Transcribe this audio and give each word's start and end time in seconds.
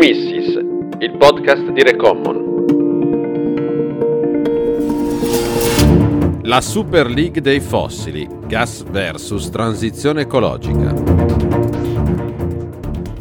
Economissis, 0.00 0.54
il 1.00 1.16
podcast 1.18 1.72
di 1.72 1.82
Recommon. 1.82 2.36
La 6.42 6.60
Super 6.60 7.10
League 7.10 7.40
dei 7.40 7.58
fossili, 7.58 8.28
gas 8.46 8.84
versus 8.84 9.50
transizione 9.50 10.20
ecologica. 10.20 10.94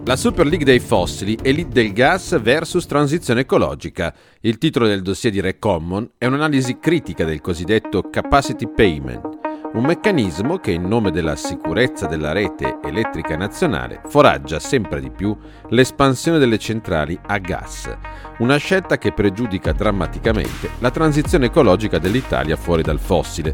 La 0.06 0.16
Super 0.16 0.46
League 0.46 0.66
dei 0.66 0.78
fossili, 0.78 1.36
elite 1.42 1.72
del 1.72 1.94
gas 1.94 2.40
versus 2.40 2.86
transizione 2.86 3.40
ecologica. 3.40 4.14
Il 4.42 4.60
titolo 4.60 4.86
del 4.86 5.02
dossier 5.02 5.34
di 5.34 5.42
Recommon 5.42 6.12
è 6.20 6.28
un'analisi 6.28 6.78
critica 6.78 7.26
del 7.26 7.42
cosiddetto 7.42 8.04
capacity 8.04 8.72
payment 8.72 9.37
un 9.74 9.84
meccanismo 9.84 10.58
che 10.58 10.72
in 10.72 10.88
nome 10.88 11.12
della 11.12 11.36
sicurezza 11.36 12.08
della 12.08 12.32
rete 12.32 12.78
elettrica 12.84 13.36
nazionale 13.36 14.02
foraggia 14.08 14.60
sempre 14.60 15.02
di 15.02 15.10
più 15.10 15.36
l'espansione 15.70 16.40
delle 16.40 16.58
centrali 16.58 17.20
a 17.28 17.38
gas, 17.38 17.96
una 18.40 18.58
scelta 18.58 18.98
che 18.98 19.12
pregiudica 19.12 19.74
drammaticamente 19.74 20.70
la 20.80 20.90
transizione 20.90 21.48
ecologica 21.48 22.00
dell'Italia 22.00 22.56
fuori 22.56 22.82
dal 22.82 23.00
fossile. 23.00 23.54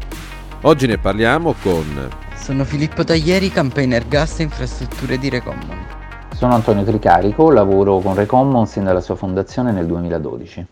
Oggi 0.62 0.86
ne 0.86 0.98
parliamo 0.98 1.54
con... 1.60 2.08
Sono 2.36 2.64
Filippo 2.64 3.04
Taglieri, 3.04 3.50
campaigner 3.50 4.06
gas 4.06 4.38
e 4.38 4.44
infrastrutture 4.44 5.18
di 5.18 5.28
Recommon. 5.28 5.78
Sono 6.34 6.54
Antonio 6.54 6.84
Tricarico, 6.84 7.50
lavoro 7.50 7.98
con 7.98 8.14
Recommon 8.14 8.66
sin 8.66 8.84
dalla 8.84 9.00
sua 9.00 9.14
fondazione 9.16 9.72
nel 9.72 9.86
2012. 9.86 10.66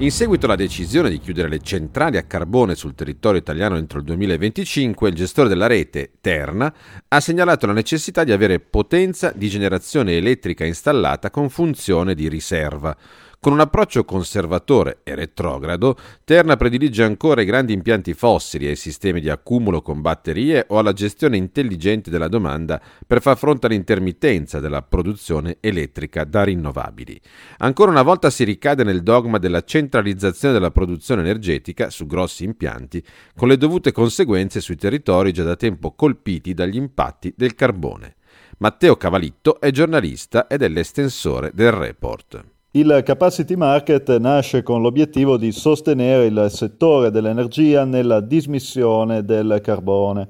In 0.00 0.12
seguito 0.12 0.46
alla 0.46 0.54
decisione 0.54 1.10
di 1.10 1.18
chiudere 1.18 1.48
le 1.48 1.58
centrali 1.58 2.18
a 2.18 2.22
carbone 2.22 2.76
sul 2.76 2.94
territorio 2.94 3.40
italiano 3.40 3.76
entro 3.76 3.98
il 3.98 4.04
2025, 4.04 5.08
il 5.08 5.14
gestore 5.16 5.48
della 5.48 5.66
rete, 5.66 6.12
Terna, 6.20 6.72
ha 7.08 7.18
segnalato 7.18 7.66
la 7.66 7.72
necessità 7.72 8.22
di 8.22 8.30
avere 8.30 8.60
potenza 8.60 9.32
di 9.34 9.48
generazione 9.48 10.16
elettrica 10.16 10.64
installata 10.64 11.30
con 11.30 11.50
funzione 11.50 12.14
di 12.14 12.28
riserva. 12.28 12.96
Con 13.40 13.52
un 13.52 13.60
approccio 13.60 14.04
conservatore 14.04 14.98
e 15.04 15.14
retrogrado, 15.14 15.96
Terna 16.24 16.56
predilige 16.56 17.04
ancora 17.04 17.40
i 17.40 17.44
grandi 17.44 17.72
impianti 17.72 18.12
fossili, 18.12 18.66
ai 18.66 18.74
sistemi 18.74 19.20
di 19.20 19.30
accumulo 19.30 19.80
con 19.80 20.00
batterie 20.00 20.64
o 20.68 20.78
alla 20.78 20.92
gestione 20.92 21.36
intelligente 21.36 22.10
della 22.10 22.26
domanda 22.26 22.82
per 23.06 23.22
far 23.22 23.38
fronte 23.38 23.66
all'intermittenza 23.66 24.58
della 24.58 24.82
produzione 24.82 25.58
elettrica 25.60 26.24
da 26.24 26.42
rinnovabili. 26.42 27.20
Ancora 27.58 27.92
una 27.92 28.02
volta 28.02 28.28
si 28.28 28.42
ricade 28.42 28.82
nel 28.82 29.04
dogma 29.04 29.38
della 29.38 29.62
centralizzazione 29.62 30.54
della 30.54 30.72
produzione 30.72 31.20
energetica 31.20 31.90
su 31.90 32.06
grossi 32.06 32.42
impianti, 32.42 33.00
con 33.36 33.46
le 33.46 33.56
dovute 33.56 33.92
conseguenze 33.92 34.60
sui 34.60 34.76
territori 34.76 35.32
già 35.32 35.44
da 35.44 35.54
tempo 35.54 35.92
colpiti 35.92 36.54
dagli 36.54 36.76
impatti 36.76 37.32
del 37.36 37.54
carbone. 37.54 38.16
Matteo 38.58 38.96
Cavalitto 38.96 39.60
è 39.60 39.70
giornalista 39.70 40.48
ed 40.48 40.62
è 40.62 40.68
l'estensore 40.68 41.52
del 41.54 41.70
report. 41.70 42.56
Il 42.78 43.02
capacity 43.04 43.56
market 43.56 44.18
nasce 44.18 44.62
con 44.62 44.82
l'obiettivo 44.82 45.36
di 45.36 45.50
sostenere 45.50 46.26
il 46.26 46.46
settore 46.48 47.10
dell'energia 47.10 47.84
nella 47.84 48.20
dismissione 48.20 49.24
del 49.24 49.58
carbone. 49.60 50.28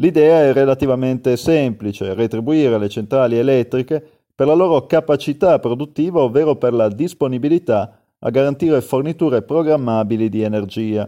L'idea 0.00 0.42
è 0.42 0.52
relativamente 0.52 1.36
semplice, 1.36 2.14
retribuire 2.14 2.78
le 2.78 2.88
centrali 2.88 3.38
elettriche 3.38 4.04
per 4.34 4.48
la 4.48 4.54
loro 4.54 4.86
capacità 4.86 5.60
produttiva, 5.60 6.18
ovvero 6.18 6.56
per 6.56 6.72
la 6.72 6.88
disponibilità 6.88 7.96
a 8.18 8.30
garantire 8.30 8.80
forniture 8.80 9.42
programmabili 9.42 10.28
di 10.28 10.42
energia. 10.42 11.06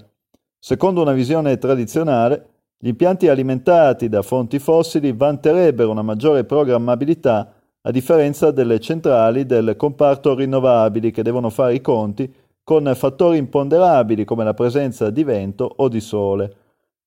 Secondo 0.57 1.03
una 1.03 1.15
visione 1.15 1.59
tradizionale, 1.59 2.51
gli 2.79 2.87
impianti 2.87 3.27
alimentati 3.27 4.09
da 4.09 4.23
fonti 4.23 4.61
fossili 4.61 5.11
vanterebbero 5.11 5.91
una 5.91 6.03
maggiore 6.03 6.45
programmabilità 6.45 7.56
a 7.87 7.93
differenza 7.93 8.51
delle 8.51 8.81
centrali 8.81 9.47
del 9.47 9.77
comparto 9.77 10.35
rinnovabili 10.35 11.13
che 11.13 11.23
devono 11.23 11.51
fare 11.51 11.75
i 11.75 11.81
conti 11.81 12.33
con 12.65 12.93
fattori 12.97 13.39
imponderabili 13.39 14.25
come 14.25 14.43
la 14.43 14.55
presenza 14.55 15.09
di 15.11 15.23
vento 15.23 15.73
o 15.77 15.89
di 15.89 16.01
sole. 16.01 16.55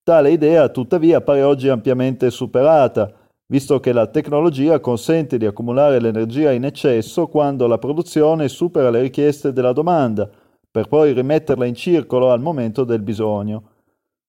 Tale 0.01 0.31
idea 0.31 0.69
tuttavia 0.69 1.17
appare 1.17 1.41
oggi 1.41 1.67
ampiamente 1.67 2.31
superata, 2.31 3.11
visto 3.47 3.81
che 3.81 3.91
la 3.91 4.07
tecnologia 4.07 4.79
consente 4.79 5.37
di 5.37 5.45
accumulare 5.45 5.99
l'energia 5.99 6.51
in 6.51 6.63
eccesso 6.63 7.27
quando 7.27 7.67
la 7.67 7.77
produzione 7.77 8.47
supera 8.47 8.89
le 8.89 9.01
richieste 9.01 9.51
della 9.51 9.73
domanda, 9.73 10.29
per 10.71 10.87
poi 10.87 11.11
rimetterla 11.11 11.65
in 11.65 11.75
circolo 11.75 12.31
al 12.31 12.39
momento 12.39 12.85
del 12.85 13.01
bisogno. 13.01 13.63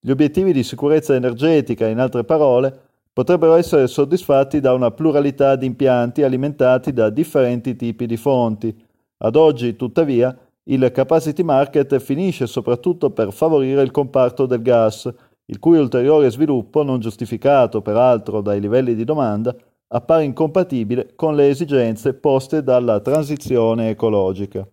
Gli 0.00 0.10
obiettivi 0.10 0.52
di 0.52 0.64
sicurezza 0.64 1.14
energetica, 1.14 1.86
in 1.86 2.00
altre 2.00 2.24
parole, 2.24 2.89
potrebbero 3.20 3.56
essere 3.56 3.86
soddisfatti 3.86 4.60
da 4.60 4.72
una 4.72 4.92
pluralità 4.92 5.54
di 5.54 5.66
impianti 5.66 6.22
alimentati 6.22 6.90
da 6.94 7.10
differenti 7.10 7.76
tipi 7.76 8.06
di 8.06 8.16
fonti. 8.16 8.74
Ad 9.18 9.36
oggi, 9.36 9.76
tuttavia, 9.76 10.34
il 10.70 10.90
capacity 10.90 11.42
market 11.42 11.98
finisce 11.98 12.46
soprattutto 12.46 13.10
per 13.10 13.30
favorire 13.30 13.82
il 13.82 13.90
comparto 13.90 14.46
del 14.46 14.62
gas, 14.62 15.12
il 15.44 15.58
cui 15.58 15.76
ulteriore 15.76 16.30
sviluppo, 16.30 16.82
non 16.82 16.98
giustificato 16.98 17.82
peraltro 17.82 18.40
dai 18.40 18.58
livelli 18.58 18.94
di 18.94 19.04
domanda, 19.04 19.54
appare 19.88 20.24
incompatibile 20.24 21.10
con 21.14 21.36
le 21.36 21.50
esigenze 21.50 22.14
poste 22.14 22.62
dalla 22.62 23.00
transizione 23.00 23.90
ecologica. 23.90 24.66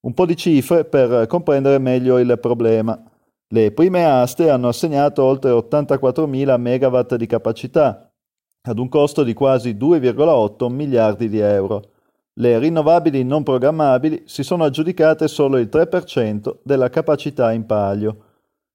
Un 0.00 0.12
po' 0.12 0.26
di 0.26 0.36
cifre 0.36 0.86
per 0.86 1.28
comprendere 1.28 1.78
meglio 1.78 2.18
il 2.18 2.36
problema. 2.40 3.00
Le 3.54 3.70
prime 3.70 4.04
aste 4.04 4.50
hanno 4.50 4.66
assegnato 4.66 5.22
oltre 5.22 5.52
84.000 5.52 6.58
MW 6.58 7.14
di 7.14 7.26
capacità, 7.26 8.10
ad 8.62 8.80
un 8.80 8.88
costo 8.88 9.22
di 9.22 9.32
quasi 9.32 9.74
2,8 9.74 10.68
miliardi 10.72 11.28
di 11.28 11.38
euro. 11.38 11.92
Le 12.40 12.58
rinnovabili 12.58 13.22
non 13.22 13.44
programmabili 13.44 14.24
si 14.26 14.42
sono 14.42 14.64
aggiudicate 14.64 15.28
solo 15.28 15.58
il 15.58 15.68
3% 15.70 16.56
della 16.64 16.90
capacità 16.90 17.52
in 17.52 17.64
palio. 17.64 18.16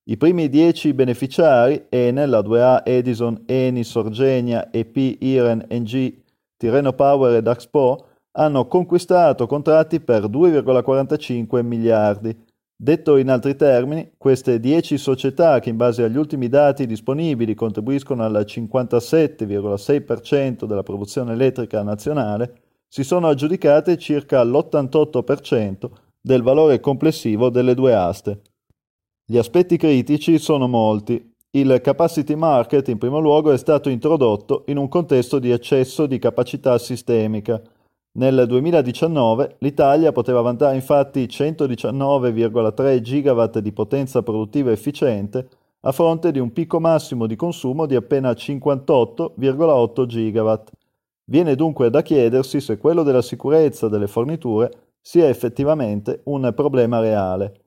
I 0.06 0.16
primi 0.16 0.48
10 0.48 0.94
beneficiari, 0.94 1.88
Enel, 1.90 2.30
la 2.30 2.40
2A, 2.40 2.84
Edison, 2.86 3.44
Eni, 3.48 3.84
Sorgenia, 3.84 4.72
EP, 4.72 4.96
Iren, 4.96 5.66
Engie, 5.68 6.24
Tirreno 6.56 6.94
Power 6.94 7.36
ed 7.36 7.48
Axpo, 7.48 8.06
hanno 8.38 8.66
conquistato 8.68 9.46
contratti 9.46 10.00
per 10.00 10.30
2,45 10.30 11.66
miliardi, 11.66 12.48
Detto 12.82 13.18
in 13.18 13.30
altri 13.30 13.58
termini, 13.58 14.14
queste 14.18 14.58
10 14.58 14.98
società 14.98 15.60
che 15.60 15.68
in 15.68 15.76
base 15.76 16.04
agli 16.04 16.16
ultimi 16.16 16.48
dati 16.48 16.86
disponibili 16.86 17.54
contribuiscono 17.54 18.24
al 18.24 18.46
57,6% 18.48 20.64
della 20.64 20.82
produzione 20.82 21.34
elettrica 21.34 21.84
nazionale, 21.84 22.62
si 22.88 23.04
sono 23.04 23.28
aggiudicate 23.28 23.98
circa 23.98 24.42
l'88% 24.46 25.90
del 26.22 26.42
valore 26.42 26.80
complessivo 26.80 27.50
delle 27.50 27.74
due 27.74 27.94
aste. 27.94 28.44
Gli 29.26 29.38
aspetti 29.38 29.76
critici 29.76 30.38
sono 30.38 30.70
molti. 30.70 31.34
Il 31.52 31.82
capacity 31.84 32.36
market 32.36 32.88
in 32.88 32.98
primo 32.98 33.20
luogo 33.20 33.52
è 33.52 33.58
stato 33.58 33.90
introdotto 33.90 34.64
in 34.68 34.78
un 34.78 34.88
contesto 34.88 35.38
di 35.38 35.52
eccesso 35.52 36.06
di 36.06 36.18
capacità 36.18 36.78
sistemica, 36.78 37.62
nel 38.14 38.46
2019 38.48 39.58
l'Italia 39.60 40.12
poteva 40.12 40.42
vantare 40.42 40.76
infatti 40.76 41.26
119,3 41.26 43.00
GW 43.02 43.60
di 43.60 43.72
potenza 43.72 44.24
produttiva 44.24 44.72
efficiente 44.72 45.48
a 45.82 45.92
fronte 45.92 46.32
di 46.32 46.40
un 46.40 46.52
picco 46.52 46.80
massimo 46.80 47.28
di 47.28 47.36
consumo 47.36 47.86
di 47.86 47.96
appena 47.96 48.32
58,8 48.32 50.06
GW. 50.06 50.54
Viene 51.26 51.56
dunque 51.56 51.90
da 51.90 52.02
chiedersi 52.02 52.60
se 52.60 52.78
quello 52.78 53.04
della 53.04 53.22
sicurezza 53.22 53.88
delle 53.88 54.08
forniture 54.08 54.72
sia 55.00 55.30
effettivamente 55.30 56.22
un 56.26 56.52
problema 56.56 57.00
reale. 57.00 57.62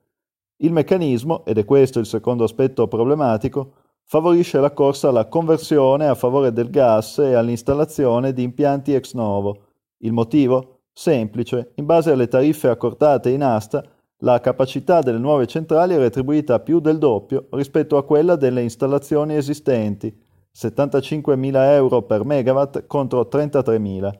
Il 0.57 0.73
meccanismo, 0.73 1.45
ed 1.45 1.57
è 1.57 1.65
questo 1.65 1.99
il 1.99 2.05
secondo 2.05 2.43
aspetto 2.43 2.87
problematico, 2.87 3.73
favorisce 4.03 4.59
la 4.59 4.71
corsa 4.71 5.09
alla 5.09 5.27
conversione 5.27 6.07
a 6.07 6.15
favore 6.15 6.51
del 6.51 6.69
gas 6.69 7.17
e 7.19 7.33
all'installazione 7.33 8.33
di 8.33 8.43
impianti 8.43 8.93
ex 8.93 9.13
novo, 9.13 9.72
il 10.03 10.13
motivo? 10.13 10.79
Semplice, 10.93 11.71
in 11.75 11.85
base 11.85 12.11
alle 12.11 12.27
tariffe 12.27 12.69
accortate 12.69 13.29
in 13.31 13.43
asta, 13.43 13.83
la 14.19 14.39
capacità 14.39 15.01
delle 15.01 15.17
nuove 15.17 15.47
centrali 15.47 15.95
è 15.95 15.97
retribuita 15.97 16.59
più 16.59 16.79
del 16.79 16.97
doppio 16.97 17.47
rispetto 17.51 17.97
a 17.97 18.05
quella 18.05 18.35
delle 18.35 18.61
installazioni 18.61 19.35
esistenti, 19.35 20.15
75.000 20.55 21.55
euro 21.73 22.03
per 22.03 22.23
megawatt 22.23 22.85
contro 22.85 23.27
33.000. 23.29 24.11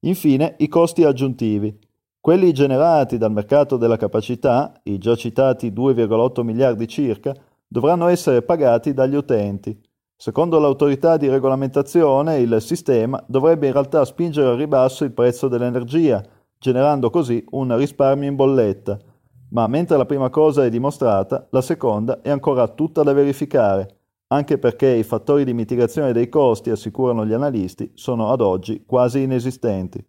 Infine, 0.00 0.54
i 0.58 0.68
costi 0.68 1.02
aggiuntivi. 1.02 1.76
Quelli 2.20 2.52
generati 2.52 3.18
dal 3.18 3.32
mercato 3.32 3.76
della 3.76 3.96
capacità, 3.96 4.80
i 4.84 4.98
già 4.98 5.16
citati 5.16 5.70
2,8 5.70 6.42
miliardi 6.42 6.86
circa, 6.86 7.34
dovranno 7.66 8.06
essere 8.06 8.42
pagati 8.42 8.94
dagli 8.94 9.16
utenti. 9.16 9.78
Secondo 10.18 10.58
l'autorità 10.58 11.18
di 11.18 11.28
regolamentazione, 11.28 12.38
il 12.38 12.56
sistema 12.60 13.22
dovrebbe 13.28 13.66
in 13.66 13.74
realtà 13.74 14.02
spingere 14.06 14.48
al 14.48 14.56
ribasso 14.56 15.04
il 15.04 15.12
prezzo 15.12 15.46
dell'energia, 15.46 16.24
generando 16.58 17.10
così 17.10 17.44
un 17.50 17.76
risparmio 17.76 18.26
in 18.26 18.34
bolletta. 18.34 18.98
Ma 19.50 19.66
mentre 19.66 19.98
la 19.98 20.06
prima 20.06 20.30
cosa 20.30 20.64
è 20.64 20.70
dimostrata, 20.70 21.46
la 21.50 21.60
seconda 21.60 22.22
è 22.22 22.30
ancora 22.30 22.66
tutta 22.68 23.02
da 23.02 23.12
verificare, 23.12 23.98
anche 24.28 24.56
perché 24.56 24.88
i 24.88 25.04
fattori 25.04 25.44
di 25.44 25.52
mitigazione 25.52 26.12
dei 26.12 26.30
costi, 26.30 26.70
assicurano 26.70 27.26
gli 27.26 27.34
analisti, 27.34 27.90
sono 27.94 28.32
ad 28.32 28.40
oggi 28.40 28.84
quasi 28.86 29.20
inesistenti. 29.20 30.02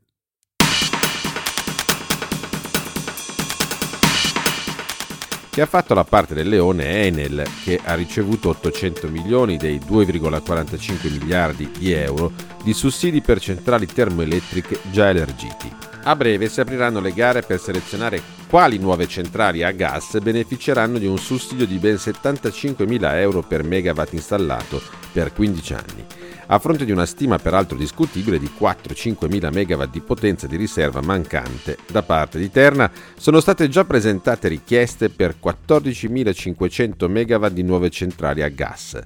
Che 5.57 5.63
ha 5.63 5.65
fatto 5.65 5.95
la 5.95 6.04
parte 6.04 6.36
del 6.36 6.50
leone 6.50 7.07
Enel, 7.07 7.44
che 7.63 7.80
ha 7.83 7.95
ricevuto 7.95 8.50
800 8.50 9.07
milioni 9.07 9.57
dei 9.57 9.80
2,45 9.80 11.12
miliardi 11.19 11.71
di 11.75 11.94
euro 11.94 12.31
di 12.63 12.74
sussidi 12.74 13.21
per 13.21 13.39
centrali 13.39 13.88
termoelettriche 13.88 14.81
già 14.92 15.09
elargiti. 15.09 15.74
A 16.04 16.15
breve 16.15 16.48
si 16.48 16.59
apriranno 16.59 17.00
le 17.00 17.12
gare 17.12 17.42
per 17.42 17.59
selezionare 17.59 18.21
quali 18.48 18.77
nuove 18.77 19.07
centrali 19.07 19.63
a 19.63 19.71
gas 19.71 20.19
beneficeranno 20.19 21.00
di 21.00 21.07
un 21.07 21.18
sussidio 21.18 21.65
di 21.65 21.80
ben 21.80 21.98
75 21.98 22.86
mila 22.86 23.19
euro 23.19 23.42
per 23.42 23.63
megawatt 23.63 24.13
installato 24.13 24.80
per 25.12 25.33
15 25.33 25.74
anni 25.74 26.06
a 26.47 26.59
fronte 26.59 26.85
di 26.85 26.91
una 26.91 27.05
stima 27.05 27.38
peraltro 27.38 27.77
discutibile 27.77 28.39
di 28.39 28.49
4-5 28.57 29.29
mila 29.29 29.49
MW 29.49 29.83
di 29.91 30.01
potenza 30.01 30.47
di 30.47 30.55
riserva 30.55 31.01
mancante 31.01 31.77
da 31.89 32.03
parte 32.03 32.39
di 32.39 32.49
Terna, 32.49 32.91
sono 33.17 33.39
state 33.39 33.69
già 33.69 33.85
presentate 33.85 34.47
richieste 34.47 35.09
per 35.09 35.35
14.500 35.44 37.07
MW 37.07 37.47
di 37.47 37.63
nuove 37.63 37.89
centrali 37.89 38.41
a 38.41 38.49
gas. 38.49 38.99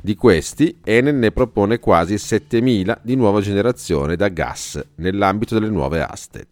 Di 0.00 0.14
questi, 0.14 0.78
Enel 0.84 1.16
ne 1.16 1.32
propone 1.32 1.78
quasi 1.78 2.14
7.000 2.14 2.98
di 3.02 3.16
nuova 3.16 3.40
generazione 3.40 4.16
da 4.16 4.28
gas 4.28 4.82
nell'ambito 4.96 5.54
delle 5.54 5.70
nuove 5.70 6.02
aste. 6.02 6.46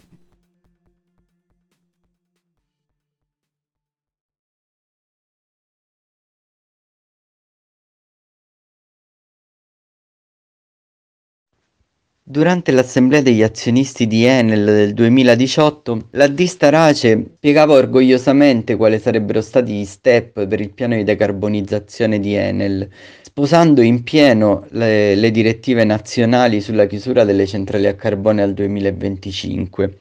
Durante 12.26 12.72
l'assemblea 12.72 13.20
degli 13.20 13.42
azionisti 13.42 14.06
di 14.06 14.24
Enel 14.24 14.64
del 14.64 14.94
2018, 14.94 16.08
la 16.12 16.26
Dista 16.26 16.70
Race 16.70 17.32
spiegava 17.36 17.74
orgogliosamente 17.74 18.76
quali 18.76 18.98
sarebbero 18.98 19.42
stati 19.42 19.74
gli 19.74 19.84
step 19.84 20.46
per 20.46 20.58
il 20.58 20.70
piano 20.70 20.94
di 20.94 21.04
decarbonizzazione 21.04 22.18
di 22.20 22.32
Enel, 22.32 22.88
sposando 23.20 23.82
in 23.82 24.02
pieno 24.04 24.64
le, 24.70 25.14
le 25.14 25.30
direttive 25.30 25.84
nazionali 25.84 26.62
sulla 26.62 26.86
chiusura 26.86 27.24
delle 27.24 27.46
centrali 27.46 27.88
a 27.88 27.94
carbone 27.94 28.40
al 28.40 28.54
2025. 28.54 29.98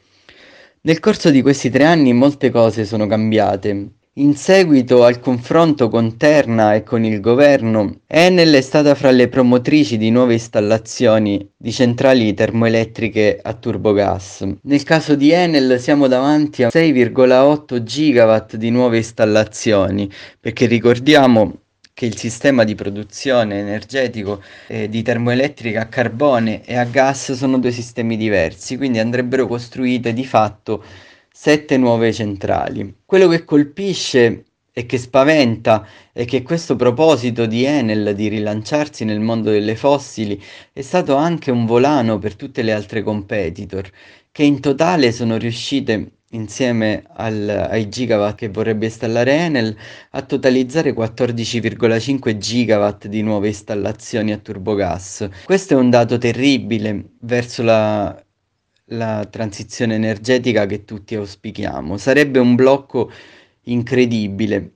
Nel 0.84 1.00
corso 1.02 1.30
di 1.30 1.42
questi 1.42 1.70
tre 1.70 1.84
anni 1.84 2.14
molte 2.14 2.52
cose 2.52 2.86
sono 2.86 3.06
cambiate. 3.06 3.88
In 4.18 4.36
seguito 4.36 5.04
al 5.04 5.20
confronto 5.20 5.90
con 5.90 6.18
Terna 6.18 6.76
e 6.76 6.84
con 6.84 7.04
il 7.04 7.20
governo, 7.20 8.02
Enel 8.06 8.54
è 8.54 8.62
stata 8.62 8.94
fra 8.94 9.10
le 9.10 9.28
promotrici 9.28 9.98
di 9.98 10.12
nuove 10.12 10.34
installazioni 10.34 11.50
di 11.58 11.72
centrali 11.72 12.32
termoelettriche 12.36 13.40
a 13.42 13.54
turbogas. 13.54 14.48
Nel 14.62 14.84
caso 14.84 15.16
di 15.16 15.32
Enel 15.32 15.80
siamo 15.80 16.06
davanti 16.06 16.62
a 16.62 16.68
6,8 16.68 17.82
gigawatt 17.82 18.56
di 18.56 18.70
nuove 18.70 18.98
installazioni, 18.98 20.08
perché 20.40 20.68
ricordiamo 20.68 21.62
che 21.92 22.06
il 22.06 22.16
sistema 22.16 22.64
di 22.64 22.76
produzione 22.76 23.62
energetico 23.62 24.44
eh, 24.68 24.90
di 24.90 25.02
termoelettrica 25.02 25.82
a 25.82 25.88
carbone 25.88 26.64
e 26.66 26.76
a 26.76 26.84
gas 26.84 27.32
sono 27.32 27.58
due 27.58 27.72
sistemi 27.72 28.16
diversi, 28.16 28.78
quindi 28.78 29.00
andrebbero 29.00 29.48
costruite 29.48 30.14
di 30.14 30.24
fatto 30.24 30.84
sette 31.44 31.76
nuove 31.76 32.14
centrali. 32.14 33.00
Quello 33.04 33.28
che 33.28 33.44
colpisce 33.44 34.46
e 34.72 34.86
che 34.86 34.98
spaventa 34.98 35.86
è 36.14 36.24
che 36.24 36.42
questo 36.42 36.78
proposito 36.78 37.46
di 37.46 37.66
Enel 37.66 38.16
di 38.16 38.30
rilanciarsi 38.30 39.04
nel 39.04 39.20
mondo 39.20 39.52
delle 39.52 39.76
fossili 39.76 40.42
è 40.72 40.80
stato 40.80 41.16
anche 41.16 41.52
un 41.52 41.66
volano 41.66 42.18
per 42.18 42.38
tutte 42.38 42.62
le 42.62 42.72
altre 42.72 43.04
competitor, 43.04 43.90
che 44.32 44.44
in 44.44 44.62
totale 44.62 45.12
sono 45.12 45.36
riuscite 45.36 46.20
insieme 46.30 47.04
al, 47.16 47.68
ai 47.70 47.90
gigawatt 47.90 48.38
che 48.38 48.48
vorrebbe 48.48 48.86
installare 48.86 49.34
Enel 49.34 49.76
a 50.12 50.22
totalizzare 50.22 50.94
14,5 50.94 52.38
gigawatt 52.38 53.08
di 53.08 53.22
nuove 53.22 53.50
installazioni 53.50 54.32
a 54.32 54.38
turbogas. 54.38 55.28
Questo 55.44 55.74
è 55.74 55.76
un 55.76 55.90
dato 55.90 56.18
terribile 56.18 57.16
verso 57.20 57.64
la 57.64 58.23
la 58.94 59.26
transizione 59.30 59.96
energetica 59.96 60.66
che 60.66 60.86
tutti 60.86 61.16
auspichiamo. 61.16 61.98
Sarebbe 61.98 62.40
un 62.40 62.56
blocco 62.56 63.12
incredibile 63.64 64.72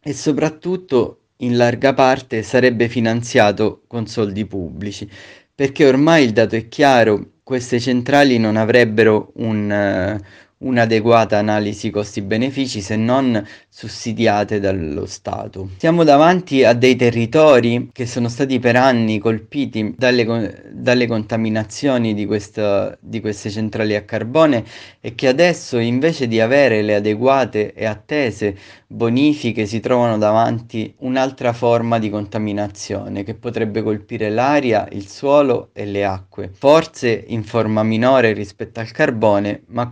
e 0.00 0.12
soprattutto 0.12 1.20
in 1.38 1.56
larga 1.56 1.92
parte 1.94 2.42
sarebbe 2.42 2.88
finanziato 2.88 3.82
con 3.86 4.06
soldi 4.06 4.46
pubblici, 4.46 5.08
perché 5.54 5.86
ormai 5.86 6.24
il 6.24 6.32
dato 6.32 6.56
è 6.56 6.68
chiaro, 6.68 7.32
queste 7.42 7.78
centrali 7.78 8.38
non 8.38 8.56
avrebbero 8.56 9.32
un, 9.36 10.18
un'adeguata 10.58 11.36
analisi 11.36 11.90
costi-benefici 11.90 12.80
se 12.80 12.96
non 12.96 13.44
sussidiate 13.68 14.58
dallo 14.58 15.04
Stato. 15.04 15.70
Siamo 15.76 16.02
davanti 16.02 16.64
a 16.64 16.72
dei 16.72 16.96
territori 16.96 17.90
che 17.92 18.06
sono 18.06 18.28
stati 18.28 18.58
per 18.58 18.74
anni 18.74 19.18
colpiti 19.18 19.94
dalle, 19.98 20.64
dalle 20.72 21.06
contaminazioni 21.06 22.14
di, 22.14 22.24
questa, 22.24 22.96
di 23.00 23.20
queste 23.20 23.50
centrali 23.50 23.94
a 23.94 24.04
carbone 24.04 24.64
e 25.00 25.14
che 25.14 25.28
adesso 25.28 25.78
invece 25.78 26.26
di 26.26 26.40
avere 26.40 26.80
le 26.80 26.94
adeguate 26.94 27.74
e 27.74 27.84
attese 27.84 28.56
bonifiche 28.86 29.66
si 29.66 29.80
trovano 29.80 30.16
davanti 30.16 30.94
un'altra 30.98 31.52
forma 31.52 31.98
di 31.98 32.08
contaminazione 32.08 33.24
che 33.24 33.34
potrebbe 33.34 33.82
colpire 33.82 34.30
l'aria, 34.30 34.88
il 34.92 35.08
suolo 35.08 35.70
e 35.72 35.84
le 35.84 36.04
acque, 36.04 36.50
forse 36.54 37.24
in 37.26 37.42
forma 37.42 37.82
minore 37.82 38.32
rispetto 38.32 38.80
al 38.80 38.90
carbone, 38.92 39.64
ma 39.66 39.86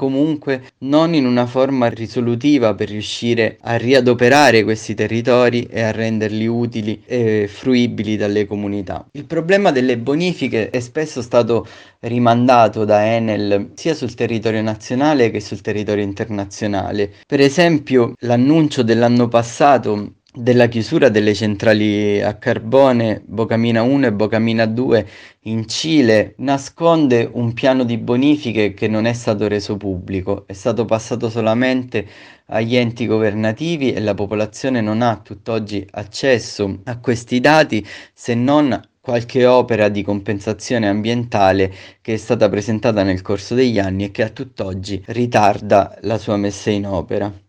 comunque 0.55 0.73
non 0.85 1.15
in 1.15 1.27
una 1.27 1.47
forma 1.47 1.89
risolutiva 1.89 2.75
per 2.75 2.89
riuscire 2.89 3.59
a 3.63 3.77
riadoperare 3.77 4.63
questi 4.63 4.95
territori 4.95 5.67
e 5.71 5.83
a 5.83 5.91
renderli 5.91 6.47
utili 6.47 7.03
e 7.07 7.49
fruibili 7.51 8.17
dalle 8.17 8.47
comunità. 8.47 9.07
Il 9.13 9.25
problema 9.25 9.71
delle 9.71 9.97
bonifiche 9.97 10.71
è 10.71 10.81
spesso 10.81 11.23
stato 11.23 11.67
rimandato 12.01 12.85
da 12.85 13.05
Enel 13.07 13.71
sia 13.75 13.95
sul 13.95 14.15
territorio 14.15 14.63
nazionale 14.63 15.31
che 15.31 15.41
sul 15.41 15.61
territorio 15.61 16.05
internazionale. 16.05 17.13
Per 17.27 17.41
esempio, 17.41 18.13
l'annuncio 18.21 18.83
dell'anno 18.83 19.29
passato 19.29 20.13
della 20.37 20.67
chiusura 20.67 21.11
delle 21.11 21.33
centrali 21.33 22.21
a 22.21 22.35
carbone 22.35 23.23
Bocamina 23.25 23.83
1 23.83 24.07
e 24.07 24.13
Bocamina 24.13 24.67
2 24.67 25.07
in 25.43 25.69
Cile 25.69 26.35
nasconde 26.39 27.29
un 27.33 27.53
piano 27.53 27.85
di 27.85 27.99
bonifiche 27.99 28.75
che 28.75 28.89
non 28.89 29.05
è 29.07 29.13
stato 29.13 29.47
reso 29.47 29.77
pubblico, 29.77 30.43
è 30.49 30.53
stato 30.53 30.85
passato 30.87 31.31
solamente 31.31 32.05
agli 32.47 32.75
enti 32.75 33.07
governativi 33.07 33.93
e 33.93 34.01
la 34.01 34.15
popolazione 34.15 34.81
non 34.81 35.03
ha 35.03 35.21
tutt'oggi 35.23 35.87
accesso 35.93 36.81
a 36.85 36.99
questi 36.99 37.39
dati 37.39 37.87
se 38.13 38.35
non 38.35 38.81
qualche 39.01 39.47
opera 39.47 39.89
di 39.89 40.03
compensazione 40.03 40.89
ambientale 40.89 41.73
che 42.01 42.15
è 42.15 42.17
stata 42.17 42.49
presentata 42.49 43.05
nel 43.05 43.23
corso 43.23 43.55
degli 43.55 43.79
anni 43.79 44.07
e 44.07 44.11
che 44.11 44.25
a 44.25 44.31
tutt'oggi 44.31 45.01
ritarda 45.07 45.97
la 46.01 46.19
sua 46.19 46.37
messa 46.37 46.71
in 46.71 46.87
opera. 46.87 47.44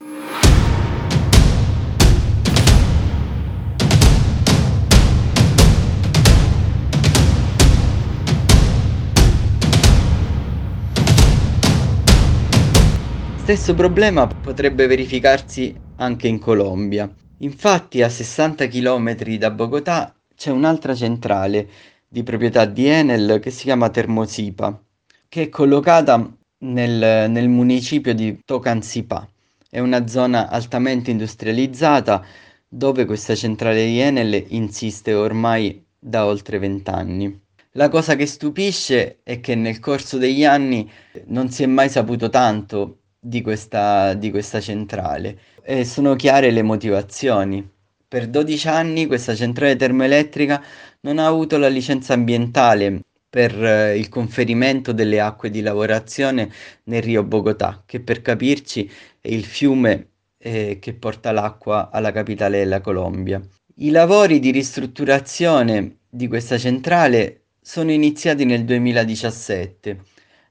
Stesso 13.45 13.75
problema 13.75 14.25
potrebbe 14.25 14.87
verificarsi 14.87 15.71
anche 15.97 16.27
in 16.27 16.39
Colombia. 16.39 17.07
Infatti 17.41 18.01
a 18.01 18.09
60 18.09 18.67
km 18.67 19.13
da 19.37 19.51
Bogotà 19.51 20.15
c'è 20.35 20.49
un'altra 20.49 20.95
centrale 20.95 21.69
di 22.07 22.23
proprietà 22.23 22.65
di 22.65 22.87
Enel 22.87 23.37
che 23.39 23.51
si 23.51 23.65
chiama 23.65 23.89
Termosipa, 23.89 24.81
che 25.29 25.43
è 25.43 25.49
collocata 25.49 26.27
nel, 26.61 27.29
nel 27.29 27.47
municipio 27.47 28.15
di 28.15 28.35
Tocancipá. 28.43 29.29
È 29.69 29.77
una 29.77 30.07
zona 30.07 30.49
altamente 30.49 31.11
industrializzata 31.11 32.25
dove 32.67 33.05
questa 33.05 33.35
centrale 33.35 33.85
di 33.85 33.99
Enel 33.99 34.43
insiste 34.47 35.13
ormai 35.13 35.85
da 35.99 36.25
oltre 36.25 36.57
vent'anni. 36.57 37.41
La 37.73 37.89
cosa 37.89 38.15
che 38.15 38.25
stupisce 38.25 39.19
è 39.21 39.39
che 39.39 39.53
nel 39.53 39.79
corso 39.79 40.17
degli 40.17 40.43
anni 40.43 40.91
non 41.25 41.51
si 41.51 41.61
è 41.61 41.67
mai 41.67 41.89
saputo 41.89 42.29
tanto 42.29 43.01
di 43.25 43.41
questa, 43.41 44.13
di 44.13 44.29
questa 44.29 44.59
centrale 44.61 45.39
e 45.63 45.83
sono 45.83 46.15
chiare 46.15 46.51
le 46.51 46.61
motivazioni. 46.61 47.67
Per 48.07 48.27
12 48.27 48.67
anni 48.67 49.07
questa 49.07 49.33
centrale 49.33 49.75
termoelettrica 49.75 50.63
non 51.01 51.17
ha 51.17 51.25
avuto 51.25 51.57
la 51.57 51.67
licenza 51.67 52.13
ambientale 52.13 53.01
per 53.27 53.51
eh, 53.63 53.97
il 53.97 54.09
conferimento 54.09 54.91
delle 54.91 55.19
acque 55.19 55.49
di 55.49 55.61
lavorazione 55.61 56.51
nel 56.83 57.01
Rio 57.01 57.23
Bogotà, 57.23 57.81
che 57.85 57.99
per 57.99 58.21
capirci 58.21 58.89
è 59.19 59.29
il 59.29 59.43
fiume 59.43 60.09
eh, 60.37 60.77
che 60.79 60.93
porta 60.93 61.31
l'acqua 61.31 61.89
alla 61.91 62.11
capitale 62.11 62.59
della 62.59 62.79
Colombia. 62.79 63.41
I 63.77 63.89
lavori 63.89 64.39
di 64.39 64.51
ristrutturazione 64.51 65.97
di 66.07 66.27
questa 66.27 66.59
centrale 66.59 67.45
sono 67.59 67.91
iniziati 67.91 68.45
nel 68.45 68.63
2017, 68.65 69.99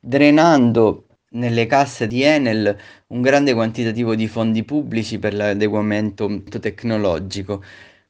drenando 0.00 1.06
nelle 1.34 1.66
casse 1.66 2.06
di 2.06 2.22
Enel 2.22 2.76
un 3.08 3.20
grande 3.22 3.54
quantitativo 3.54 4.14
di 4.14 4.26
fondi 4.28 4.64
pubblici 4.64 5.18
per 5.18 5.34
l'adeguamento 5.34 6.42
tecnologico. 6.60 7.62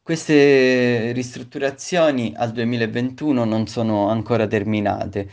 Queste 0.02 1.12
ristrutturazioni 1.12 2.32
al 2.36 2.52
2021 2.52 3.44
non 3.44 3.66
sono 3.66 4.08
ancora 4.08 4.46
terminate. 4.46 5.28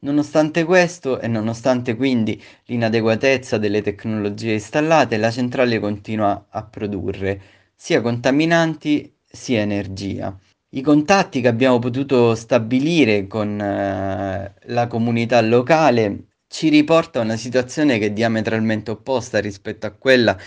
Nonostante 0.00 0.64
questo 0.64 1.20
e 1.20 1.26
nonostante 1.28 1.96
quindi 1.96 2.40
l'inadeguatezza 2.66 3.58
delle 3.58 3.82
tecnologie 3.82 4.52
installate, 4.54 5.16
la 5.16 5.30
centrale 5.30 5.78
continua 5.78 6.46
a 6.50 6.64
produrre 6.64 7.40
sia 7.74 8.00
contaminanti 8.00 9.14
sia 9.24 9.60
energia. 9.60 10.36
I 10.70 10.80
contatti 10.82 11.40
che 11.40 11.48
abbiamo 11.48 11.78
potuto 11.78 12.34
stabilire 12.34 13.26
con 13.26 13.60
eh, 13.60 14.54
la 14.64 14.86
comunità 14.88 15.40
locale 15.40 16.26
ci 16.48 16.68
riporta 16.68 17.20
a 17.20 17.22
una 17.22 17.36
situazione 17.36 17.98
che 17.98 18.06
è 18.06 18.12
diametralmente 18.12 18.90
opposta 18.90 19.40
rispetto 19.40 19.86
a 19.86 19.90
quella 19.90 20.38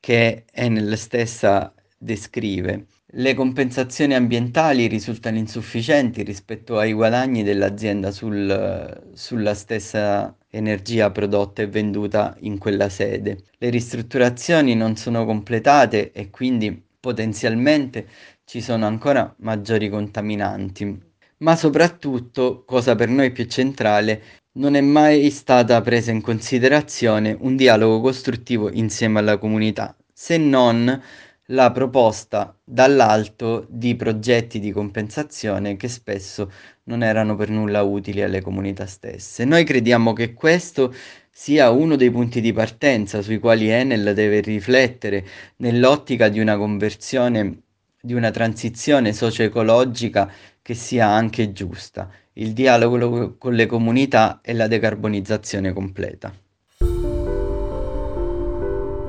che 0.00 0.44
Enel 0.52 0.96
stessa 0.96 1.72
descrive. 1.98 2.86
Le 3.10 3.34
compensazioni 3.34 4.14
ambientali 4.14 4.86
risultano 4.88 5.38
insufficienti 5.38 6.22
rispetto 6.22 6.78
ai 6.78 6.92
guadagni 6.92 7.42
dell'azienda 7.42 8.10
sul, 8.10 9.10
sulla 9.14 9.54
stessa 9.54 10.36
energia 10.50 11.10
prodotta 11.10 11.62
e 11.62 11.68
venduta 11.68 12.36
in 12.40 12.58
quella 12.58 12.88
sede. 12.88 13.44
Le 13.58 13.70
ristrutturazioni 13.70 14.74
non 14.74 14.96
sono 14.96 15.24
completate 15.24 16.12
e 16.12 16.30
quindi 16.30 16.84
potenzialmente 16.98 18.06
ci 18.44 18.60
sono 18.60 18.86
ancora 18.86 19.32
maggiori 19.38 19.88
contaminanti. 19.88 21.00
Ma 21.38 21.56
soprattutto, 21.56 22.64
cosa 22.64 22.94
per 22.94 23.08
noi 23.08 23.30
più 23.32 23.44
centrale, 23.44 24.22
non 24.56 24.74
è 24.74 24.80
mai 24.80 25.30
stata 25.30 25.80
presa 25.82 26.10
in 26.10 26.22
considerazione 26.22 27.36
un 27.40 27.56
dialogo 27.56 28.00
costruttivo 28.00 28.70
insieme 28.70 29.18
alla 29.18 29.36
comunità, 29.36 29.94
se 30.12 30.38
non 30.38 31.02
la 31.50 31.70
proposta 31.70 32.56
dall'alto 32.64 33.66
di 33.68 33.94
progetti 33.94 34.58
di 34.58 34.72
compensazione 34.72 35.76
che 35.76 35.88
spesso 35.88 36.50
non 36.84 37.02
erano 37.02 37.36
per 37.36 37.50
nulla 37.50 37.82
utili 37.82 38.22
alle 38.22 38.40
comunità 38.40 38.86
stesse. 38.86 39.44
Noi 39.44 39.64
crediamo 39.64 40.12
che 40.12 40.32
questo 40.32 40.92
sia 41.30 41.70
uno 41.70 41.96
dei 41.96 42.10
punti 42.10 42.40
di 42.40 42.52
partenza 42.52 43.20
sui 43.20 43.38
quali 43.38 43.68
Enel 43.68 44.14
deve 44.14 44.40
riflettere 44.40 45.24
nell'ottica 45.56 46.28
di 46.28 46.40
una 46.40 46.56
conversione, 46.56 47.60
di 48.00 48.14
una 48.14 48.30
transizione 48.30 49.12
socio-ecologica 49.12 50.32
che 50.62 50.74
sia 50.74 51.06
anche 51.06 51.52
giusta, 51.52 52.10
il 52.38 52.52
dialogo 52.52 53.36
con 53.38 53.54
le 53.54 53.66
comunità 53.66 54.40
e 54.42 54.52
la 54.52 54.66
decarbonizzazione 54.66 55.72
completa. 55.72 56.32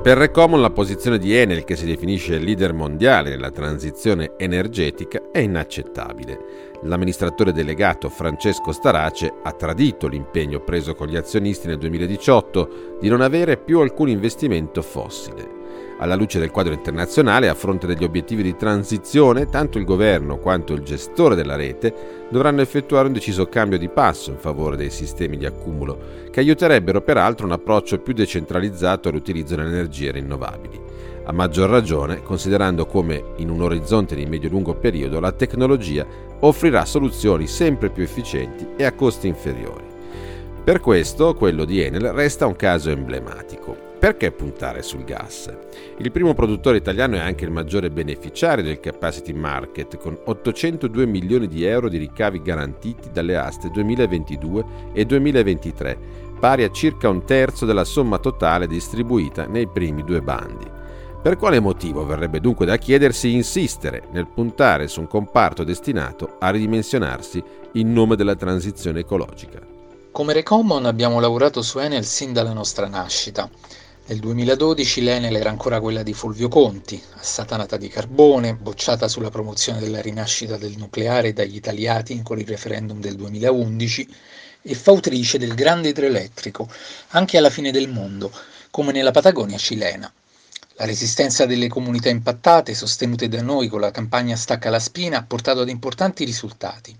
Per 0.07 0.17
Recomon 0.17 0.61
la 0.61 0.69
posizione 0.69 1.17
di 1.17 1.35
Enel, 1.35 1.65
che 1.65 1.75
si 1.75 1.85
definisce 1.85 2.37
leader 2.37 2.71
mondiale 2.71 3.31
nella 3.31 3.51
transizione 3.51 4.35
energetica, 4.37 5.31
è 5.33 5.39
inaccettabile. 5.39 6.39
L'amministratore 6.83 7.51
delegato 7.51 8.07
Francesco 8.07 8.71
Starace 8.71 9.33
ha 9.43 9.51
tradito 9.51 10.07
l'impegno 10.07 10.61
preso 10.61 10.95
con 10.95 11.07
gli 11.07 11.17
azionisti 11.17 11.67
nel 11.67 11.79
2018 11.79 12.97
di 13.01 13.09
non 13.09 13.19
avere 13.19 13.57
più 13.57 13.79
alcun 13.79 14.07
investimento 14.07 14.81
fossile. 14.81 15.56
Alla 15.99 16.15
luce 16.15 16.37
del 16.37 16.51
quadro 16.51 16.73
internazionale, 16.73 17.49
a 17.49 17.55
fronte 17.55 17.87
degli 17.87 18.03
obiettivi 18.03 18.43
di 18.43 18.55
transizione, 18.55 19.47
tanto 19.47 19.79
il 19.79 19.85
governo 19.85 20.37
quanto 20.37 20.73
il 20.73 20.83
gestore 20.83 21.33
della 21.33 21.55
rete 21.55 22.27
dovranno 22.29 22.61
effettuare 22.61 23.07
un 23.07 23.13
deciso 23.13 23.47
cambio 23.47 23.79
di 23.79 23.89
passo 23.89 24.29
in 24.29 24.37
favore 24.37 24.77
dei 24.77 24.91
sistemi 24.91 25.37
di 25.37 25.47
accumulo, 25.47 25.97
che 26.29 26.39
aiuterebbero 26.39 27.01
peraltro 27.01 27.47
un 27.47 27.53
approccio 27.53 27.97
più 27.97 28.13
decentralizzato 28.13 29.09
all'utilizzo 29.09 29.55
delle 29.55 29.69
energie 29.69 30.11
rinnovabili. 30.11 30.79
A 31.23 31.31
maggior 31.31 31.67
ragione, 31.67 32.21
considerando 32.21 32.85
come 32.85 33.33
in 33.37 33.49
un 33.49 33.63
orizzonte 33.63 34.15
di 34.15 34.27
medio-lungo 34.27 34.75
periodo 34.75 35.19
la 35.19 35.31
tecnologia 35.31 36.05
offrirà 36.41 36.85
soluzioni 36.85 37.47
sempre 37.47 37.89
più 37.89 38.03
efficienti 38.03 38.67
e 38.77 38.85
a 38.85 38.93
costi 38.93 39.27
inferiori. 39.27 39.83
Per 40.63 40.79
questo, 40.79 41.33
quello 41.33 41.65
di 41.65 41.81
Enel 41.81 42.11
resta 42.11 42.45
un 42.45 42.55
caso 42.55 42.91
emblematico. 42.91 43.86
Perché 44.07 44.31
puntare 44.31 44.83
sul 44.83 45.03
gas? 45.03 45.53
Il 45.97 46.13
primo 46.13 46.33
produttore 46.33 46.77
italiano 46.77 47.17
è 47.17 47.19
anche 47.19 47.43
il 47.43 47.51
maggiore 47.51 47.89
beneficiario 47.89 48.63
del 48.63 48.79
capacity 48.79 49.33
market, 49.33 49.97
con 49.97 50.17
802 50.23 51.05
milioni 51.05 51.45
di 51.49 51.65
euro 51.65 51.89
di 51.89 51.97
ricavi 51.97 52.41
garantiti 52.41 53.09
dalle 53.11 53.35
aste 53.35 53.69
2022 53.69 54.65
e 54.93 55.03
2023, 55.03 55.97
pari 56.39 56.63
a 56.63 56.71
circa 56.71 57.09
un 57.09 57.25
terzo 57.25 57.65
della 57.65 57.83
somma 57.83 58.17
totale 58.17 58.65
distribuita 58.65 59.45
nei 59.45 59.67
primi 59.67 60.05
due 60.05 60.21
bandi. 60.21 60.65
Per 61.21 61.35
quale 61.35 61.59
motivo 61.59 62.05
verrebbe 62.05 62.39
dunque 62.39 62.65
da 62.65 62.77
chiedersi 62.77 63.33
insistere 63.33 64.03
nel 64.11 64.27
puntare 64.27 64.87
su 64.87 65.01
un 65.01 65.07
comparto 65.07 65.65
destinato 65.65 66.37
a 66.39 66.49
ridimensionarsi 66.49 67.43
in 67.73 67.91
nome 67.91 68.15
della 68.15 68.35
transizione 68.35 69.01
ecologica? 69.01 69.59
Come 70.13 70.31
Recommon 70.31 70.85
abbiamo 70.85 71.19
lavorato 71.19 71.61
su 71.61 71.77
Enel 71.77 72.05
sin 72.05 72.31
dalla 72.31 72.53
nostra 72.53 72.87
nascita. 72.87 73.49
Nel 74.09 74.19
2012 74.19 75.01
l'Enel 75.01 75.35
era 75.35 75.49
ancora 75.49 75.81
quella 75.81 76.01
di 76.01 76.13
Fulvio 76.13 76.47
Conti, 76.47 77.01
assatanata 77.15 77.75
di 77.75 77.89
carbone, 77.89 78.55
bocciata 78.55 79.09
sulla 79.09 79.29
promozione 79.29 79.81
della 79.81 79.99
rinascita 79.99 80.55
del 80.55 80.77
nucleare 80.77 81.33
dagli 81.33 81.57
italiati 81.57 82.21
con 82.23 82.39
il 82.39 82.47
referendum 82.47 83.01
del 83.01 83.17
2011 83.17 84.07
e 84.61 84.75
fautrice 84.75 85.37
del 85.37 85.53
grande 85.55 85.89
idroelettrico, 85.89 86.69
anche 87.09 87.37
alla 87.37 87.49
fine 87.49 87.69
del 87.69 87.89
mondo, 87.89 88.31
come 88.71 88.93
nella 88.93 89.11
Patagonia 89.11 89.57
cilena. 89.57 90.09
La 90.75 90.85
resistenza 90.85 91.45
delle 91.45 91.67
comunità 91.67 92.07
impattate, 92.07 92.73
sostenute 92.73 93.27
da 93.27 93.41
noi 93.41 93.67
con 93.67 93.81
la 93.81 93.91
campagna 93.91 94.37
Stacca 94.37 94.69
la 94.69 94.79
Spina, 94.79 95.17
ha 95.17 95.23
portato 95.23 95.59
ad 95.59 95.69
importanti 95.69 96.23
risultati. 96.23 96.95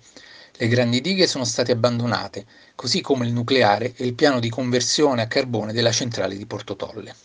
Le 0.59 0.67
grandi 0.67 1.01
dighe 1.01 1.27
sono 1.27 1.43
state 1.43 1.71
abbandonate, 1.71 2.43
così 2.73 2.99
come 2.99 3.27
il 3.27 3.31
nucleare 3.31 3.93
e 3.95 4.03
il 4.03 4.15
piano 4.15 4.39
di 4.39 4.49
conversione 4.49 5.21
a 5.21 5.27
carbone 5.27 5.71
della 5.71 5.91
centrale 5.91 6.35
di 6.35 6.47
Porto 6.47 6.75
Tolle. 6.75 7.15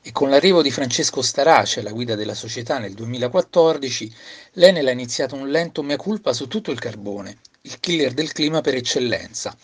E 0.00 0.12
con 0.12 0.30
l'arrivo 0.30 0.62
di 0.62 0.70
Francesco 0.70 1.20
Starace 1.20 1.80
alla 1.80 1.90
guida 1.90 2.14
della 2.14 2.36
società 2.36 2.78
nel 2.78 2.94
2014, 2.94 4.14
l'Enel 4.52 4.86
ha 4.86 4.92
iniziato 4.92 5.34
un 5.34 5.50
lento 5.50 5.82
mea 5.82 5.96
culpa 5.96 6.32
su 6.32 6.46
tutto 6.46 6.70
il 6.70 6.78
carbone, 6.78 7.38
il 7.62 7.80
killer 7.80 8.14
del 8.14 8.30
clima 8.30 8.60
per 8.60 8.76
eccellenza. 8.76 9.56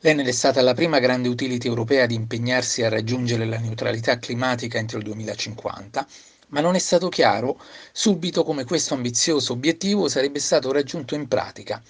L'Enel 0.00 0.26
è 0.26 0.32
stata 0.32 0.60
la 0.60 0.74
prima 0.74 0.98
grande 0.98 1.28
utility 1.28 1.68
europea 1.68 2.04
ad 2.04 2.10
impegnarsi 2.10 2.82
a 2.82 2.90
raggiungere 2.90 3.46
la 3.46 3.58
neutralità 3.58 4.18
climatica 4.18 4.76
entro 4.76 4.98
il 4.98 5.04
2050 5.04 6.06
ma 6.48 6.60
non 6.60 6.74
è 6.74 6.80
stato 6.80 7.08
chiaro 7.08 7.60
subito 7.92 8.42
come 8.42 8.64
questo 8.64 8.94
ambizioso 8.94 9.52
obiettivo 9.52 10.08
sarebbe 10.08 10.40
stato 10.40 10.72
raggiunto 10.72 11.14
in 11.14 11.28
pratica 11.28 11.80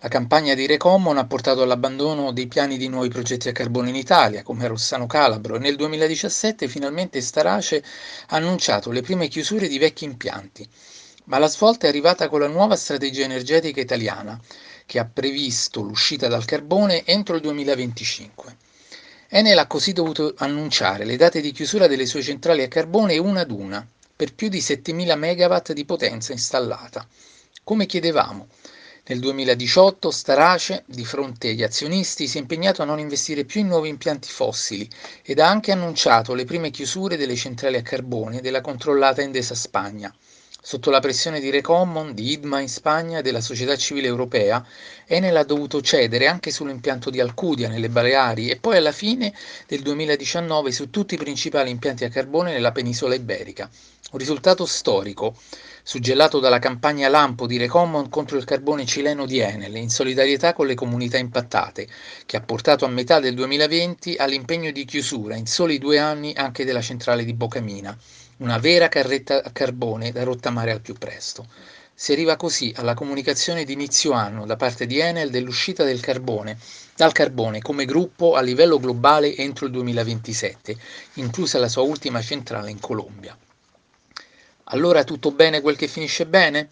la 0.00 0.08
campagna 0.08 0.54
di 0.54 0.66
Recommon 0.66 1.18
ha 1.18 1.26
portato 1.26 1.62
all'abbandono 1.62 2.30
dei 2.30 2.46
piani 2.46 2.76
di 2.76 2.86
nuovi 2.86 3.08
progetti 3.08 3.48
a 3.48 3.52
carbone 3.52 3.88
in 3.88 3.96
Italia, 3.96 4.44
come 4.44 4.68
Rossano 4.68 5.06
Calabro, 5.06 5.56
e 5.56 5.58
nel 5.58 5.74
2017 5.74 6.68
finalmente 6.68 7.20
Starace 7.20 7.82
ha 8.28 8.36
annunciato 8.36 8.92
le 8.92 9.02
prime 9.02 9.26
chiusure 9.26 9.66
di 9.66 9.76
vecchi 9.76 10.04
impianti. 10.04 10.68
Ma 11.24 11.38
la 11.38 11.48
svolta 11.48 11.86
è 11.86 11.88
arrivata 11.88 12.28
con 12.28 12.38
la 12.38 12.46
nuova 12.46 12.76
strategia 12.76 13.24
energetica 13.24 13.80
italiana, 13.80 14.40
che 14.86 15.00
ha 15.00 15.04
previsto 15.04 15.80
l'uscita 15.80 16.28
dal 16.28 16.44
carbone 16.44 17.04
entro 17.04 17.34
il 17.34 17.40
2025. 17.40 18.56
Enel 19.30 19.58
ha 19.58 19.66
così 19.66 19.92
dovuto 19.92 20.32
annunciare 20.36 21.04
le 21.04 21.16
date 21.16 21.40
di 21.40 21.50
chiusura 21.50 21.88
delle 21.88 22.06
sue 22.06 22.22
centrali 22.22 22.62
a 22.62 22.68
carbone 22.68 23.18
una 23.18 23.40
ad 23.40 23.50
una, 23.50 23.84
per 24.14 24.32
più 24.32 24.48
di 24.48 24.60
7.000 24.60 25.18
MW 25.18 25.72
di 25.72 25.84
potenza 25.84 26.30
installata. 26.30 27.04
Come 27.64 27.86
chiedevamo, 27.86 28.46
nel 29.08 29.20
2018 29.20 30.10
Starace, 30.10 30.84
di 30.86 31.02
fronte 31.02 31.48
agli 31.48 31.62
azionisti, 31.62 32.28
si 32.28 32.36
è 32.36 32.40
impegnato 32.42 32.82
a 32.82 32.84
non 32.84 32.98
investire 32.98 33.46
più 33.46 33.60
in 33.60 33.66
nuovi 33.66 33.88
impianti 33.88 34.28
fossili 34.28 34.86
ed 35.22 35.40
ha 35.40 35.48
anche 35.48 35.72
annunciato 35.72 36.34
le 36.34 36.44
prime 36.44 36.70
chiusure 36.70 37.16
delle 37.16 37.34
centrali 37.34 37.76
a 37.76 37.82
carbone 37.82 38.42
della 38.42 38.60
controllata 38.60 39.22
Endesa 39.22 39.54
Spagna. 39.54 40.14
Sotto 40.68 40.90
la 40.90 41.00
pressione 41.00 41.40
di 41.40 41.48
Recommon, 41.48 42.12
di 42.12 42.32
IDMA 42.32 42.60
in 42.60 42.68
Spagna 42.68 43.20
e 43.20 43.22
della 43.22 43.40
società 43.40 43.74
civile 43.74 44.06
europea, 44.06 44.62
Enel 45.06 45.34
ha 45.38 45.42
dovuto 45.42 45.80
cedere 45.80 46.26
anche 46.26 46.50
sull'impianto 46.50 47.08
di 47.08 47.20
Alcudia 47.20 47.70
nelle 47.70 47.88
Baleari 47.88 48.50
e 48.50 48.56
poi 48.56 48.76
alla 48.76 48.92
fine 48.92 49.32
del 49.66 49.80
2019 49.80 50.70
su 50.70 50.90
tutti 50.90 51.14
i 51.14 51.16
principali 51.16 51.70
impianti 51.70 52.04
a 52.04 52.10
carbone 52.10 52.52
nella 52.52 52.70
penisola 52.70 53.14
iberica. 53.14 53.66
Un 54.10 54.18
risultato 54.18 54.66
storico, 54.66 55.34
suggellato 55.82 56.38
dalla 56.38 56.58
campagna 56.58 57.08
lampo 57.08 57.46
di 57.46 57.56
Recommon 57.56 58.10
contro 58.10 58.36
il 58.36 58.44
carbone 58.44 58.84
cileno 58.84 59.24
di 59.24 59.38
Enel, 59.38 59.74
in 59.74 59.88
solidarietà 59.88 60.52
con 60.52 60.66
le 60.66 60.74
comunità 60.74 61.16
impattate, 61.16 61.88
che 62.26 62.36
ha 62.36 62.42
portato 62.42 62.84
a 62.84 62.88
metà 62.88 63.20
del 63.20 63.32
2020 63.32 64.16
all'impegno 64.16 64.70
di 64.70 64.84
chiusura 64.84 65.34
in 65.34 65.46
soli 65.46 65.78
due 65.78 65.98
anni 65.98 66.34
anche 66.36 66.66
della 66.66 66.82
centrale 66.82 67.24
di 67.24 67.32
Bocamina 67.32 67.96
una 68.38 68.58
vera 68.58 68.88
carretta 68.88 69.42
a 69.42 69.50
carbone 69.50 70.12
da 70.12 70.22
rottamare 70.22 70.70
al 70.70 70.80
più 70.80 70.94
presto. 70.94 71.48
Si 71.92 72.12
arriva 72.12 72.36
così 72.36 72.72
alla 72.76 72.94
comunicazione 72.94 73.64
di 73.64 73.72
inizio 73.72 74.12
anno 74.12 74.46
da 74.46 74.54
parte 74.54 74.86
di 74.86 75.00
Enel 75.00 75.30
dell'uscita 75.30 75.82
del 75.82 75.98
carbone, 75.98 76.56
dal 76.94 77.10
carbone 77.10 77.60
come 77.60 77.84
gruppo 77.84 78.36
a 78.36 78.40
livello 78.40 78.78
globale 78.78 79.34
entro 79.34 79.66
il 79.66 79.72
2027, 79.72 80.76
inclusa 81.14 81.58
la 81.58 81.68
sua 81.68 81.82
ultima 81.82 82.22
centrale 82.22 82.70
in 82.70 82.78
Colombia. 82.78 83.36
Allora 84.70 85.02
tutto 85.02 85.32
bene 85.32 85.60
quel 85.60 85.76
che 85.76 85.88
finisce 85.88 86.24
bene? 86.26 86.68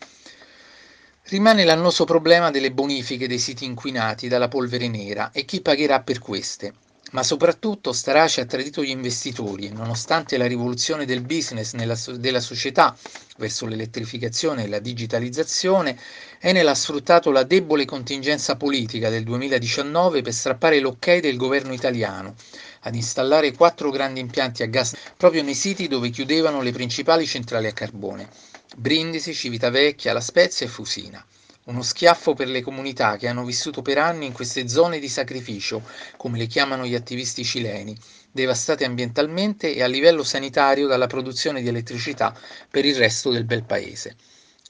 Rimane 1.25 1.65
l'annoso 1.65 2.05
problema 2.05 2.53
delle 2.53 2.71
bonifiche 2.71 3.27
dei 3.27 3.41
siti 3.41 3.65
inquinati 3.65 4.29
dalla 4.29 4.47
polvere 4.47 4.87
nera 4.87 5.33
e 5.33 5.45
chi 5.45 5.61
pagherà 5.61 6.01
per 6.01 6.21
queste. 6.21 6.75
Ma 7.13 7.23
soprattutto 7.23 7.93
Starace 7.93 8.41
ha 8.41 8.47
tradito 8.47 8.83
gli 8.83 8.91
investitori 8.91 9.67
e 9.67 9.71
nonostante 9.71 10.37
la 10.37 10.47
rivoluzione 10.47 11.05
del 11.05 11.23
business 11.23 11.73
nella, 11.75 11.97
della 12.17 12.41
società 12.41 12.97
verso 13.37 13.65
l'elettrificazione 13.67 14.65
e 14.65 14.69
la 14.69 14.81
digitalizzazione, 14.81 15.97
Enel 16.41 16.67
ha 16.67 16.75
sfruttato 16.75 17.31
la 17.31 17.45
debole 17.45 17.85
contingenza 17.85 18.57
politica 18.57 19.09
del 19.09 19.23
2019 19.23 20.23
per 20.23 20.33
strappare 20.33 20.81
l'ok 20.81 21.19
del 21.21 21.37
governo 21.37 21.73
italiano 21.73 22.35
ad 22.81 22.95
installare 22.97 23.53
quattro 23.53 23.91
grandi 23.91 24.19
impianti 24.19 24.65
a 24.65 24.67
gas 24.67 24.95
proprio 25.17 25.45
nei 25.45 25.55
siti 25.55 25.87
dove 25.87 26.11
chiudevano 26.11 26.61
le 26.61 26.73
principali 26.73 27.25
centrali 27.25 27.69
a 27.69 27.73
carbone, 27.73 28.29
Brindisi, 28.77 29.33
Civitavecchia, 29.33 30.13
La 30.13 30.21
Spezia 30.21 30.67
e 30.67 30.69
Fusina. 30.69 31.25
Uno 31.69 31.83
schiaffo 31.83 32.35
per 32.35 32.47
le 32.47 32.63
comunità 32.63 33.17
che 33.17 33.27
hanno 33.27 33.45
vissuto 33.45 33.83
per 33.83 33.99
anni 33.99 34.27
in 34.27 34.33
queste 34.33 34.69
zone 34.69 35.01
di 35.01 35.09
sacrificio, 35.09 35.83
come 36.17 36.39
le 36.39 36.47
chiamano 36.47 36.87
gli 36.87 36.95
attivisti 36.95 37.43
cileni, 37.43 37.99
devastate 38.31 38.85
ambientalmente 38.85 39.75
e 39.75 39.83
a 39.83 39.89
livello 39.89 40.23
sanitario 40.23 40.87
dalla 40.87 41.09
produzione 41.09 41.63
di 41.63 41.67
elettricità 41.67 42.39
per 42.71 42.85
il 42.85 42.95
resto 42.95 43.33
del 43.33 43.43
bel 43.43 43.65
paese. 43.65 44.15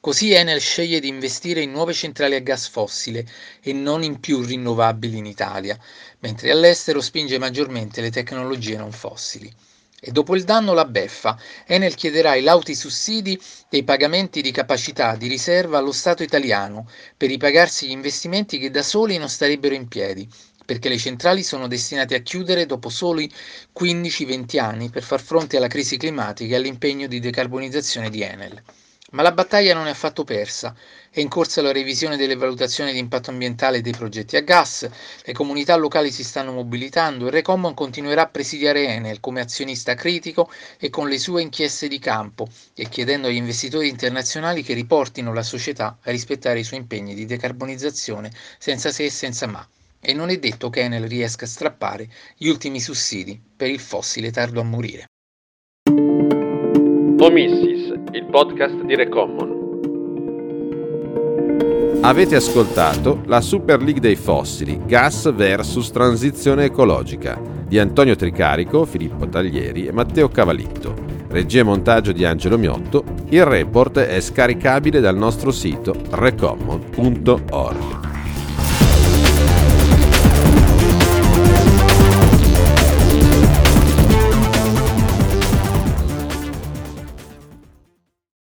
Così 0.01 0.33
Enel 0.33 0.59
sceglie 0.59 0.99
di 0.99 1.09
investire 1.09 1.61
in 1.61 1.71
nuove 1.71 1.93
centrali 1.93 2.35
a 2.35 2.41
gas 2.41 2.67
fossile 2.67 3.29
e 3.61 3.75
non 3.75 4.03
in 4.03 4.19
più 4.19 4.41
rinnovabili 4.41 5.19
in 5.19 5.27
Italia, 5.27 5.79
mentre 6.21 6.51
all'estero 6.51 7.03
spinge 7.03 7.37
maggiormente 7.37 8.01
le 8.01 8.11
tecnologie 8.11 8.79
non 8.79 8.93
fossili. 8.93 9.55
E 10.09 10.13
dopo 10.13 10.37
il 10.37 10.45
danno 10.45 10.73
la 10.73 10.85
beffa. 10.85 11.37
Enel 11.67 11.97
chiederà 11.97 12.37
i 12.37 12.43
lauti 12.43 12.77
sussidi 12.77 13.37
dei 13.69 13.83
pagamenti 13.83 14.41
di 14.41 14.53
capacità 14.53 15.17
di 15.17 15.27
riserva 15.27 15.79
allo 15.79 15.91
Stato 15.91 16.23
italiano 16.23 16.89
per 17.17 17.29
ripagarsi 17.29 17.89
gli 17.89 17.91
investimenti 17.91 18.59
che 18.61 18.71
da 18.71 18.85
soli 18.85 19.19
non 19.19 19.29
starebbero 19.29 19.75
in 19.75 19.89
piedi, 19.89 20.29
perché 20.65 20.89
le 20.89 20.99
centrali 20.99 21.43
sono 21.43 21.67
destinate 21.67 22.15
a 22.15 22.21
chiudere 22.21 22.67
dopo 22.67 22.89
soli 22.89 23.29
15-20 23.77 24.61
anni 24.61 24.91
per 24.91 25.03
far 25.03 25.21
fronte 25.21 25.57
alla 25.57 25.67
crisi 25.67 25.97
climatica 25.97 26.55
e 26.55 26.59
all'impegno 26.59 27.09
di 27.09 27.19
decarbonizzazione 27.19 28.09
di 28.09 28.23
Enel. 28.23 28.63
Ma 29.13 29.23
la 29.23 29.31
battaglia 29.31 29.73
non 29.73 29.87
è 29.87 29.91
affatto 29.91 30.25
persa. 30.25 30.75
È 31.09 31.21
in 31.21 31.29
corsa 31.29 31.63
la 31.63 31.71
revisione 31.71 32.17
delle 32.17 32.35
valutazioni 32.35 32.91
di 32.93 32.99
impatto 32.99 33.31
ambientale 33.31 33.81
dei 33.81 33.93
progetti 33.93 34.37
a 34.37 34.41
gas, 34.41 34.89
le 35.23 35.33
comunità 35.33 35.77
locali 35.77 36.11
si 36.11 36.25
stanno 36.25 36.51
mobilitando 36.51 37.29
e 37.29 37.31
Recommon 37.31 37.73
continuerà 37.73 38.23
a 38.23 38.29
presidiare 38.29 38.89
Enel 38.89 39.21
come 39.21 39.41
azionista 39.41 39.95
critico 39.95 40.51
e 40.77 40.91
con 40.91 41.09
le 41.09 41.21
sue 41.21 41.43
inchieste 41.43 41.87
di 41.87 42.01
campo 42.01 42.49
e 42.75 42.89
chiedendo 42.89 43.29
agli 43.29 43.37
investitori 43.37 43.89
internazionali 43.89 44.65
che 44.65 44.75
riportino 44.75 45.33
la 45.33 45.45
società 45.45 45.99
a 46.03 46.11
rispettare 46.11 46.59
i 46.59 46.65
suoi 46.65 46.81
impegni 46.81 47.15
di 47.15 47.27
decarbonizzazione 47.27 48.33
senza 48.59 48.91
se 48.91 49.05
e 49.05 49.11
senza 49.11 49.47
ma. 49.47 49.65
E 50.01 50.13
non 50.15 50.31
è 50.31 50.39
detto 50.39 50.69
che 50.69 50.81
Enel 50.81 51.07
riesca 51.07 51.45
a 51.45 51.49
strappare 51.49 52.09
gli 52.37 52.49
ultimi 52.49 52.81
sussidi 52.81 53.41
per 53.57 53.71
il 53.71 53.81
fossile 53.81 54.33
tardo 54.33 54.61
a 54.61 54.65
morire. 54.65 55.07
Omissis, 57.27 57.93
il 58.13 58.25
podcast 58.31 58.81
di 58.83 58.95
Recommon. 58.95 59.65
Avete 62.03 62.37
ascoltato 62.37 63.23
la 63.27 63.41
Super 63.41 63.83
League 63.83 64.01
dei 64.01 64.15
fossili, 64.15 64.79
gas 64.87 65.35
versus 65.35 65.91
transizione 65.91 66.67
ecologica, 66.67 67.43
di 67.67 67.81
Antonio 67.81 68.15
Tricarico, 68.15 68.85
Filippo 68.85 69.29
Taglieri 69.29 69.87
e 69.87 69.93
Matteo 69.93 70.29
Cavalitto. 70.29 70.95
Regia 71.27 71.63
e 71.63 71.65
montaggio 71.65 72.13
di 72.13 72.25
Angelo 72.25 72.59
Miotto. 72.59 73.03
Il 73.31 73.45
report 73.45 73.99
è 73.99 74.21
scaricabile 74.21 75.01
dal 75.01 75.17
nostro 75.17 75.51
sito 75.51 75.97
recommon.org. 76.11 78.16